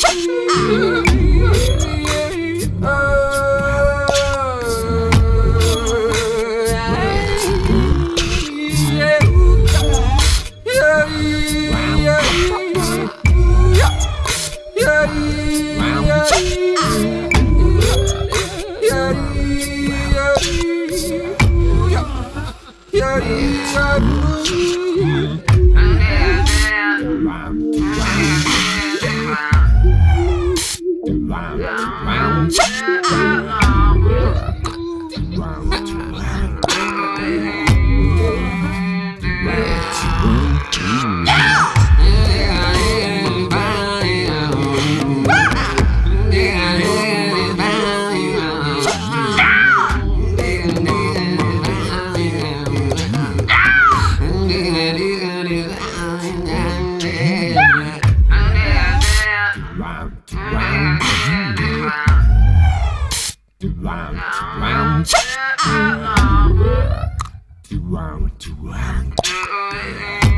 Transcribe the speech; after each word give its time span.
Yeah. 0.00 0.58
round, 31.10 31.60
round. 31.60 33.67
Durant, 63.60 64.14
round, 64.60 65.10
round, 67.72 68.38
round. 68.62 70.37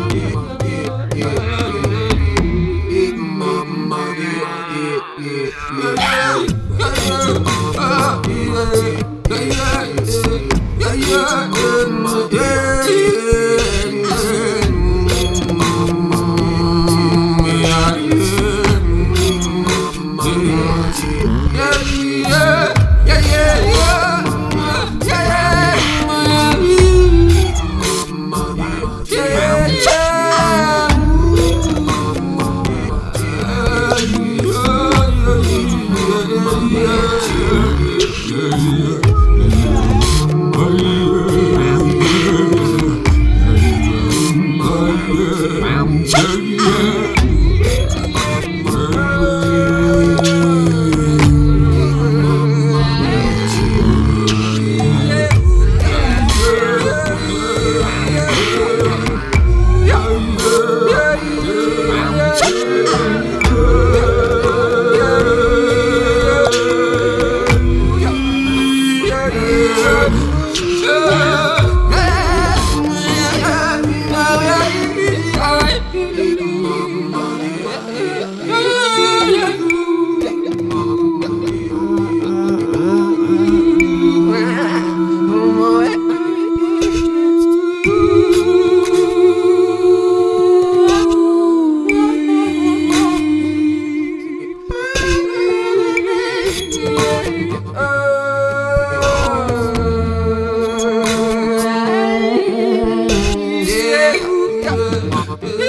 Yeah. 62.39 63.20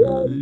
Yeah. 0.00 0.40